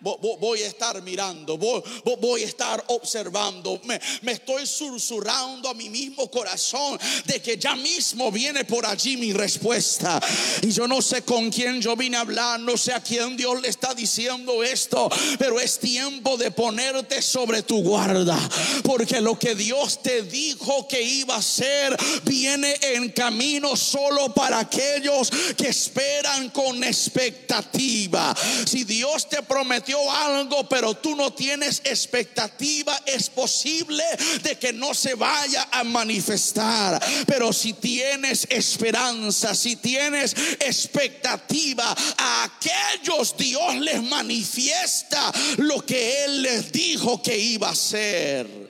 [0.00, 3.80] voy a estar mirando, voy, a estar observando.
[3.84, 4.00] Me,
[4.32, 10.20] estoy susurrando a mi mismo corazón de que ya mismo viene por allí mi respuesta.
[10.62, 13.60] Y yo no sé con quién yo vine a hablar, no sé a quién Dios
[13.60, 18.38] le está diciendo esto, pero es tiempo de ponerte sobre tu guarda.
[18.82, 24.60] Porque lo que Dios te dijo que iba a hacer viene en camino solo para
[24.60, 28.34] aquellos que esperan con expectativa.
[28.66, 34.04] Si Dios te prometió algo, pero tú no tienes expectativa, es posible
[34.42, 37.02] de que no se vaya a manifestar.
[37.26, 46.42] Pero si tienes esperanza, si tienes expectativa, a aquellos Dios les manifiesta lo que Él
[46.42, 48.66] les dijo que iba a hacer.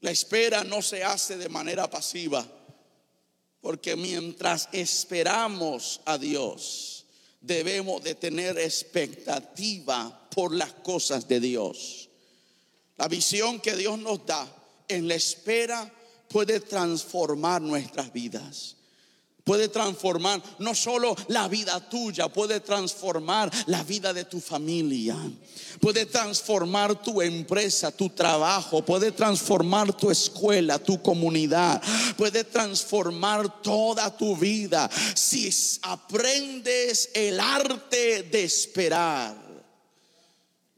[0.00, 2.44] La espera no se hace de manera pasiva,
[3.60, 6.91] porque mientras esperamos a Dios,
[7.42, 12.08] debemos de tener expectativa por las cosas de Dios.
[12.96, 14.46] La visión que Dios nos da
[14.88, 15.92] en la espera
[16.28, 18.76] puede transformar nuestras vidas.
[19.44, 25.16] Puede transformar no solo la vida tuya, puede transformar la vida de tu familia.
[25.80, 31.82] Puede transformar tu empresa, tu trabajo, puede transformar tu escuela, tu comunidad.
[32.16, 35.50] Puede transformar toda tu vida si
[35.82, 39.41] aprendes el arte de esperar.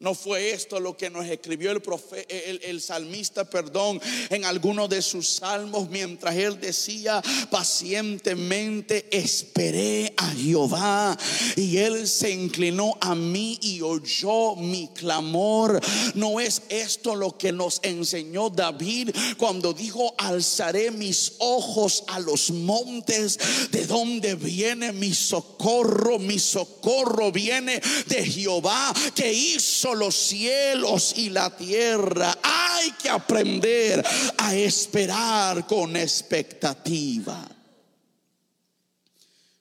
[0.04, 3.98] No fue esto lo que nos escribió el, el, salmista, perdón,
[4.28, 11.16] en alguno de sus salmos, mientras él decía, pacientemente esperé a Jehová
[11.56, 15.80] y él se inclinó a mí y oyó mi clamor.
[16.14, 22.50] No es esto lo que nos enseñó David cuando dijo, alzaré mis ojos a los
[22.50, 23.38] montes,
[23.70, 31.30] de donde viene mi socorro, mi socorro viene de Jehová que hizo los cielos y
[31.30, 32.36] la tierra.
[32.42, 34.04] Hay que aprender
[34.38, 37.48] a esperar con expectativa.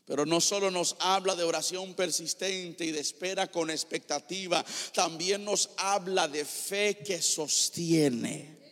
[0.06, 4.64] Pero no solo nos habla de oración persistente y de espera con expectativa,
[4.94, 8.62] también nos habla de fe que sostiene.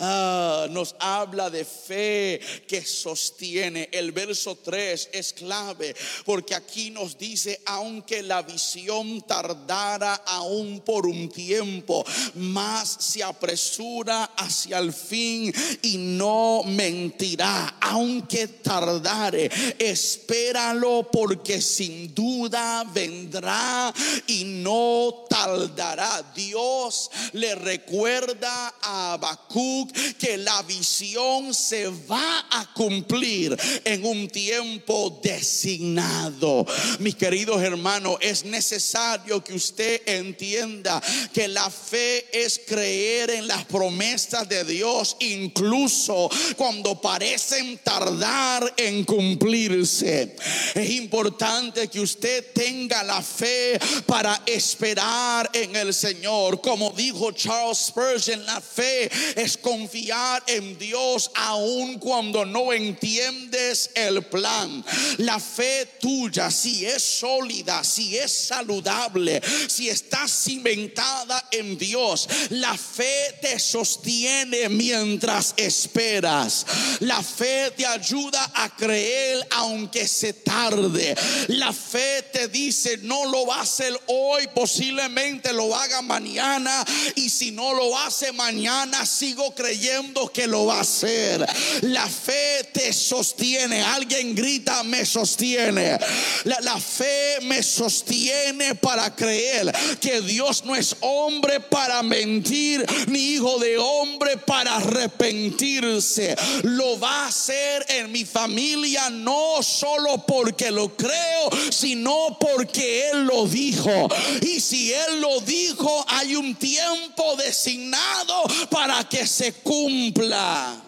[0.00, 3.88] Ah, nos habla de fe que sostiene.
[3.90, 5.94] El verso 3 es clave
[6.24, 12.04] porque aquí nos dice, aunque la visión tardara aún por un tiempo,
[12.34, 15.52] más se apresura hacia el fin
[15.82, 17.76] y no mentirá.
[17.80, 23.92] Aunque tardare, espéralo porque sin duda vendrá
[24.28, 26.24] y no tardará.
[26.34, 35.20] Dios le recuerda a Habacuc que la visión se va a cumplir en un tiempo
[35.22, 36.66] designado.
[36.98, 43.64] Mis queridos hermanos, es necesario que usted entienda que la fe es creer en las
[43.66, 50.36] promesas de Dios, incluso cuando parecen tardar en cumplirse.
[50.74, 56.60] Es importante que usted tenga la fe para esperar en el Señor.
[56.60, 58.87] Como dijo Charles Spurgeon, la fe
[59.36, 64.84] es confiar en Dios aun cuando no entiendes el plan.
[65.18, 72.76] La fe tuya, si es sólida, si es saludable, si está cimentada en Dios, la
[72.76, 76.66] fe te sostiene mientras esperas.
[77.00, 81.14] La fe te ayuda a creer aunque se tarde.
[81.48, 86.84] La fe te dice, no lo va a hacer hoy, posiblemente lo haga mañana.
[87.14, 88.77] Y si no lo hace mañana,
[89.08, 91.44] sigo creyendo que lo va a hacer.
[91.82, 93.82] La fe te sostiene.
[93.82, 95.98] Alguien grita, me sostiene.
[96.44, 103.34] La, la fe me sostiene para creer que Dios no es hombre para mentir, ni
[103.34, 106.36] hijo de hombre para arrepentirse.
[106.62, 113.24] Lo va a hacer en mi familia no solo porque lo creo, sino porque Él
[113.24, 114.08] lo dijo.
[114.42, 120.78] Y si Él lo dijo, hay un tiempo designado para que se cumpla.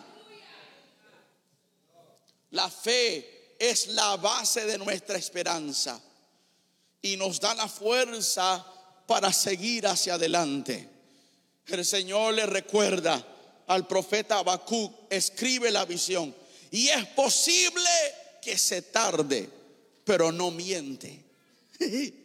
[2.50, 5.98] La fe es la base de nuestra esperanza
[7.00, 8.66] y nos da la fuerza
[9.06, 10.86] para seguir hacia adelante.
[11.68, 13.26] El Señor le recuerda
[13.66, 16.34] al profeta Habacuc, escribe la visión
[16.70, 17.88] y es posible
[18.42, 19.48] que se tarde,
[20.04, 21.24] pero no miente.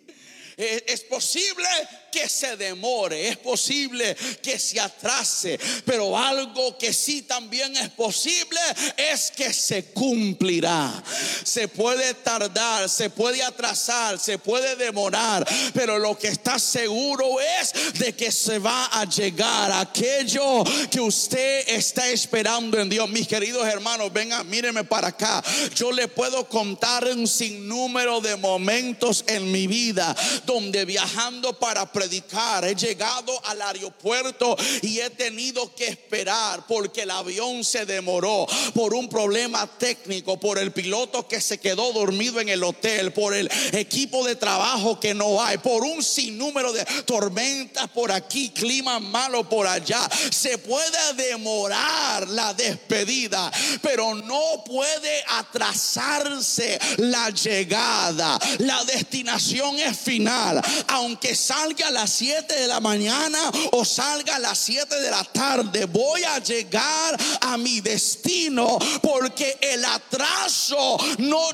[0.57, 1.67] Es posible
[2.15, 8.57] que se demore, es posible que se atrase, pero algo que sí también es posible
[8.95, 11.03] es que se cumplirá.
[11.43, 17.99] Se puede tardar, se puede atrasar, se puede demorar, pero lo que está seguro es
[17.99, 23.09] de que se va a llegar aquello que usted está esperando en Dios.
[23.09, 25.43] Mis queridos hermanos, vengan, mírenme para acá.
[25.75, 32.04] Yo le puedo contar un sinnúmero de momentos en mi vida donde viajando para predicar
[32.11, 38.93] he llegado al aeropuerto y he tenido que esperar porque el avión se demoró por
[38.93, 43.49] un problema técnico, por el piloto que se quedó dormido en el hotel, por el
[43.71, 49.47] equipo de trabajo que no hay, por un sinnúmero de tormentas por aquí, clima malo
[49.47, 50.07] por allá.
[50.31, 53.51] Se puede demorar la despedida,
[53.81, 58.39] pero no puede atrasarse la llegada.
[58.59, 63.39] La destinación es final aunque salga las 7 de la mañana
[63.71, 69.57] o salga a las 7 de la tarde, voy a llegar a mi destino porque
[69.61, 71.51] el atraso no,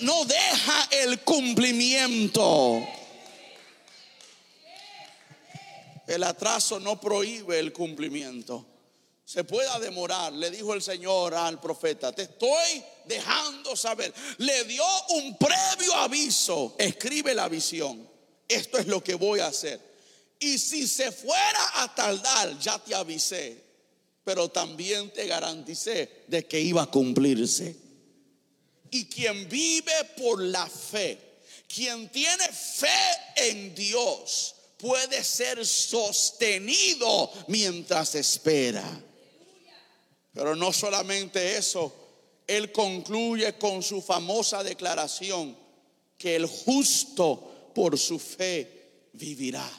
[0.00, 2.84] no deja el cumplimiento.
[6.08, 8.66] El atraso no prohíbe el cumplimiento.
[9.24, 14.12] Se pueda demorar, le dijo el Señor al profeta, te estoy dejando saber.
[14.38, 18.15] Le dio un previo aviso, escribe la visión
[18.48, 19.80] esto es lo que voy a hacer.
[20.38, 23.56] Y si se fuera a tardar, ya te avisé,
[24.24, 27.76] pero también te garanticé de que iba a cumplirse.
[28.90, 31.18] Y quien vive por la fe,
[31.66, 32.86] quien tiene fe
[33.36, 38.84] en Dios, puede ser sostenido mientras espera.
[40.32, 41.94] Pero no solamente eso,
[42.46, 45.56] Él concluye con su famosa declaración
[46.18, 49.70] que el justo por su fe vivirá.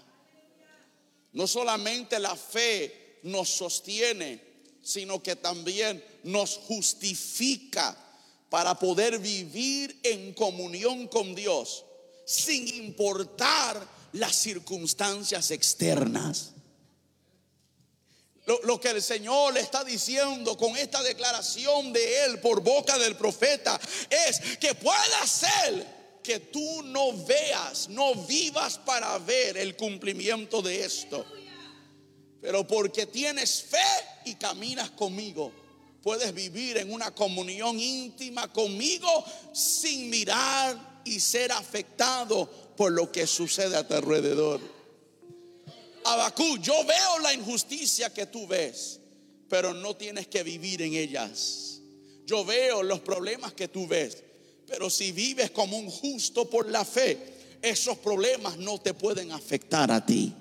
[1.33, 4.39] No solamente la fe nos sostiene,
[4.83, 7.97] sino que también nos justifica
[8.51, 11.85] para poder vivir en comunión con Dios,
[12.23, 13.83] sin importar
[14.13, 16.51] las circunstancias externas.
[18.45, 23.17] Lo, que el Señor le está diciendo con esta declaración de Él por boca del
[23.17, 23.77] profeta
[24.09, 25.97] es que pueda ser
[26.27, 31.25] que tú no veas, no vivas para ver el cumplimiento de esto.
[32.41, 33.77] Pero porque tienes fe
[34.25, 35.53] y caminas conmigo,
[36.03, 39.07] puedes vivir en una comunión íntima conmigo
[39.53, 44.59] sin mirar y ser afectado por lo que sucede a tu alrededor.
[46.03, 48.99] Abacú, yo veo la injusticia que tú ves,
[49.47, 51.79] pero no tienes que vivir en ellas.
[52.25, 54.25] Yo veo los problemas que tú ves,
[54.67, 59.91] pero si vives como un justo por la fe, esos problemas no te pueden afectar
[59.91, 60.33] a ti.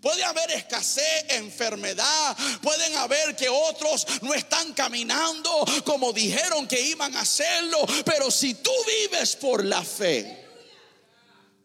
[0.00, 5.50] Puede haber escasez, enfermedad, pueden haber que otros no están caminando
[5.84, 10.47] como dijeron que iban a hacerlo, pero si tú vives por la fe,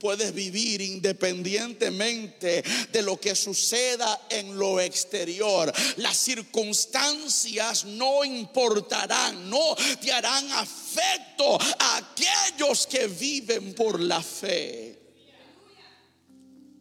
[0.04, 5.72] puedes vivir independientemente de lo que suceda en lo exterior.
[5.96, 15.00] Las circunstancias no importarán, no te harán afecto a aquellos que viven por la fe.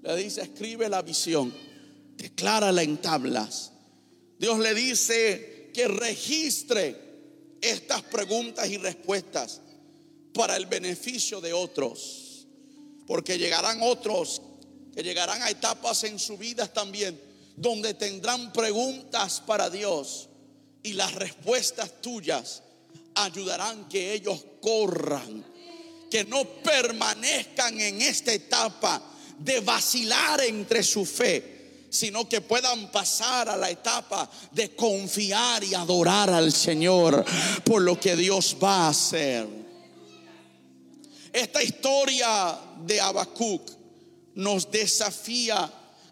[0.02, 1.54] Le dice, escribe la visión,
[2.16, 3.70] declárala en tablas.
[4.36, 6.96] Dios le dice que registre
[7.60, 9.60] estas preguntas y respuestas
[10.34, 12.21] para el beneficio de otros.
[13.12, 14.40] Porque llegarán otros
[14.96, 17.20] que llegarán a etapas en su vida también
[17.56, 20.30] donde tendrán preguntas para Dios
[20.82, 22.62] y las respuestas tuyas
[23.14, 25.44] ayudarán que ellos corran,
[26.10, 29.02] que no permanezcan en esta etapa
[29.38, 35.74] de vacilar entre su fe, sino que puedan pasar a la etapa de confiar y
[35.74, 37.26] adorar al Señor
[37.62, 39.61] por lo que Dios va a hacer.
[41.32, 43.70] Esta historia de Habacuc
[44.34, 45.70] nos desafía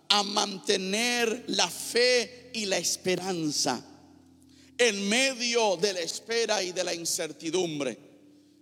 [0.09, 3.85] a mantener la fe y la esperanza
[4.79, 7.99] en medio de la espera y de la incertidumbre.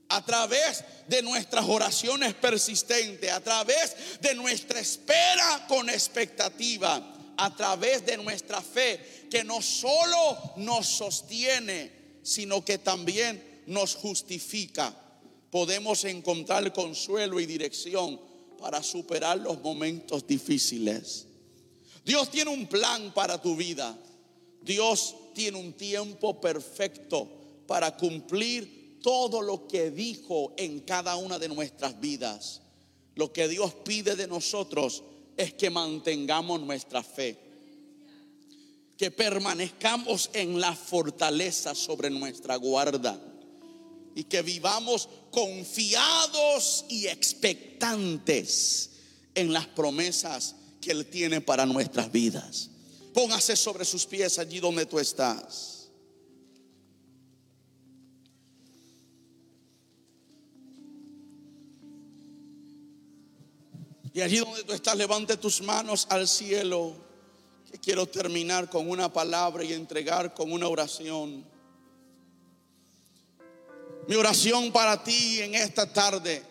[0.09, 8.05] A través de nuestras oraciones persistentes, a través de nuestra espera con expectativa, a través
[8.05, 11.93] de nuestra fe que no solo nos sostiene,
[12.23, 14.93] sino que también nos justifica
[15.51, 18.21] podemos encontrar consuelo y dirección
[18.59, 21.27] para superar los momentos difíciles.
[22.05, 23.97] Dios tiene un plan para tu vida.
[24.63, 27.29] Dios tiene un tiempo perfecto
[27.67, 32.63] para cumplir todo lo que dijo en cada una de nuestras vidas.
[33.15, 35.03] Lo que Dios pide de nosotros
[35.37, 37.39] es que mantengamos nuestra fe,
[38.97, 43.21] que permanezcamos en la fortaleza sobre nuestra guarda
[44.19, 48.91] y que vivamos confiados y expectantes
[49.33, 52.69] en las promesas que Él tiene para nuestras vidas.
[53.14, 55.89] Póngase sobre sus pies allí donde tú estás.
[64.12, 66.93] Y allí donde tú estás, levante tus manos al cielo.
[67.71, 71.47] Que quiero terminar con una palabra y entregar con una oración.
[74.09, 76.43] Mi oración para ti en esta tarde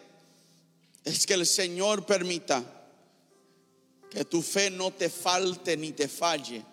[1.03, 2.64] es que el Señor permita
[4.12, 6.64] que tu fe no te falte ni te falle,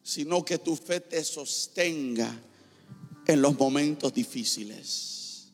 [0.00, 2.40] sino que tu fe te sostenga
[3.26, 5.48] en los momentos difíciles.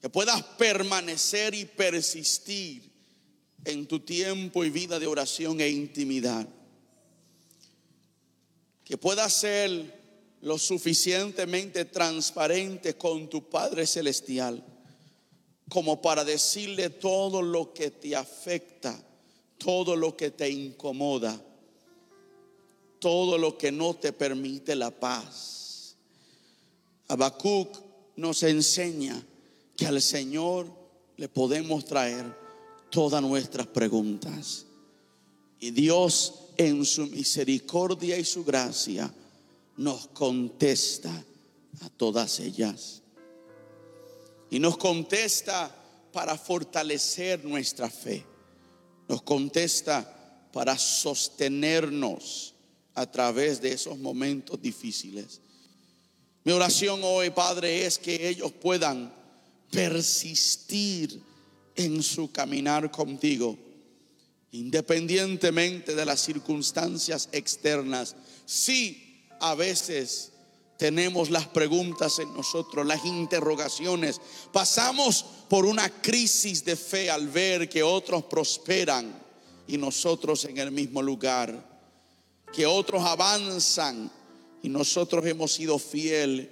[0.00, 2.90] Que puedas permanecer y persistir
[3.66, 6.48] en tu tiempo y vida de oración e intimidad.
[8.82, 10.05] Que puedas ser
[10.42, 14.62] lo suficientemente transparente con tu Padre Celestial
[15.68, 18.96] como para decirle todo lo que te afecta,
[19.58, 21.40] todo lo que te incomoda,
[22.98, 25.96] todo lo que no te permite la paz.
[27.08, 27.76] Habacuc
[28.16, 29.20] nos enseña
[29.76, 30.66] que al Señor
[31.16, 32.24] le podemos traer
[32.90, 34.66] todas nuestras preguntas.
[35.58, 39.12] Y Dios en su misericordia y su gracia
[39.76, 41.10] nos contesta
[41.82, 43.02] a todas ellas.
[44.50, 45.74] Y nos contesta
[46.12, 48.24] para fortalecer nuestra fe,
[49.08, 52.54] nos contesta para sostenernos
[52.94, 55.40] a través de esos momentos difíciles.
[56.44, 59.12] Mi oración hoy, Padre, es que ellos puedan
[59.70, 61.20] persistir
[61.74, 63.58] en su caminar contigo,
[64.52, 68.16] independientemente de las circunstancias externas.
[68.46, 69.05] Sí,
[69.50, 70.32] a veces
[70.76, 74.20] tenemos las preguntas en nosotros, las interrogaciones.
[74.52, 79.22] Pasamos por una crisis de fe al ver que otros prosperan
[79.66, 81.76] y nosotros en el mismo lugar.
[82.52, 84.10] Que otros avanzan
[84.62, 86.50] y nosotros hemos sido fiel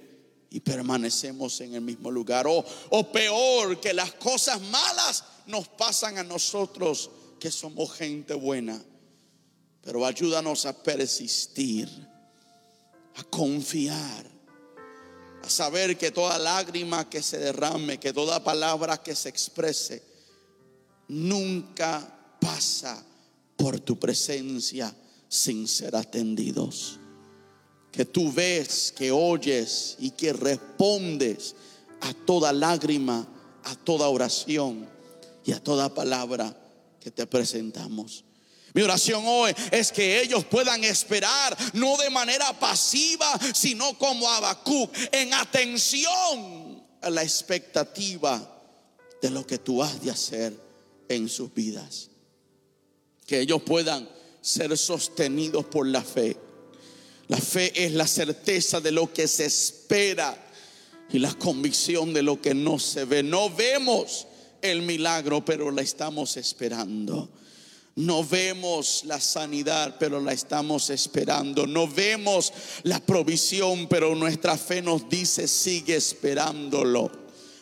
[0.49, 2.47] y permanecemos en el mismo lugar.
[2.47, 8.81] O, o peor, que las cosas malas nos pasan a nosotros que somos gente buena.
[9.81, 11.89] Pero ayúdanos a persistir,
[13.15, 14.25] a confiar,
[15.43, 20.01] a saber que toda lágrima que se derrame, que toda palabra que se exprese,
[21.07, 23.03] nunca pasa
[23.55, 24.93] por tu presencia
[25.27, 26.99] sin ser atendidos.
[27.91, 31.55] Que tú ves, que oyes y que respondes
[32.01, 33.25] a toda lágrima,
[33.63, 34.87] a toda oración
[35.45, 36.55] y a toda palabra
[36.99, 38.24] que te presentamos.
[38.75, 44.93] Mi oración hoy es que ellos puedan esperar, no de manera pasiva, sino como Habacuc,
[45.13, 48.61] en atención a la expectativa
[49.21, 50.53] de lo que tú has de hacer
[51.07, 52.09] en sus vidas.
[53.25, 54.09] Que ellos puedan
[54.41, 56.35] ser sostenidos por la fe.
[57.29, 60.37] La fe es la certeza de lo que se espera
[61.13, 63.23] y la convicción de lo que no se ve.
[63.23, 64.27] No vemos
[64.61, 67.29] el milagro, pero la estamos esperando.
[67.95, 71.65] No vemos la sanidad, pero la estamos esperando.
[71.65, 72.51] No vemos
[72.83, 77.09] la provisión, pero nuestra fe nos dice sigue esperándolo.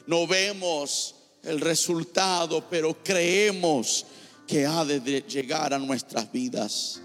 [0.07, 1.13] No vemos
[1.43, 4.07] el resultado, pero creemos
[4.47, 6.99] que ha de llegar a nuestras vidas.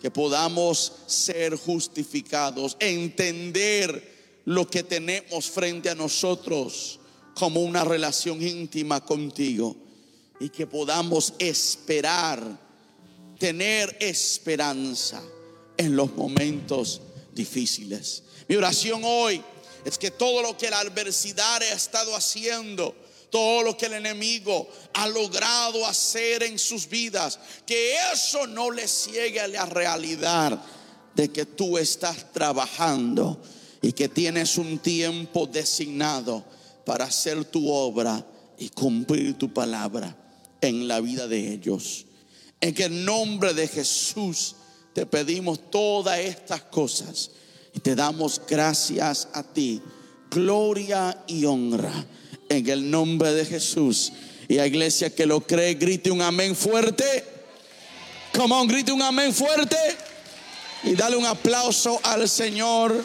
[0.00, 6.98] Que podamos ser justificados, entender lo que tenemos frente a nosotros
[7.34, 9.83] como una relación íntima contigo
[10.44, 12.38] y que podamos esperar,
[13.38, 15.22] tener esperanza
[15.74, 17.00] en los momentos
[17.32, 18.24] difíciles.
[18.46, 19.42] Mi oración hoy
[19.86, 22.94] es que todo lo que la adversidad ha estado haciendo,
[23.30, 28.90] todo lo que el enemigo ha logrado hacer en sus vidas, que eso no les
[28.90, 30.62] ciegue a la realidad
[31.14, 33.40] de que tú estás trabajando
[33.80, 36.44] y que tienes un tiempo designado
[36.84, 38.22] para hacer tu obra
[38.58, 40.18] y cumplir tu palabra
[40.68, 42.06] en la vida de ellos.
[42.60, 44.56] En en nombre de Jesús
[44.94, 47.30] te pedimos todas estas cosas
[47.74, 49.82] y te damos gracias a ti,
[50.30, 51.92] gloria y honra
[52.48, 54.12] en el nombre de Jesús.
[54.48, 57.24] Y a iglesia que lo cree, grite un amén fuerte.
[58.32, 59.76] Come on, grite un amén fuerte.
[60.84, 63.04] Y dale un aplauso al Señor.